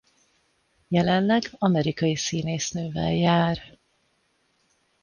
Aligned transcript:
Jelenleg 0.87 1.43
amerikai 1.57 2.15
színésznővel 2.15 3.13
jár. 3.13 3.79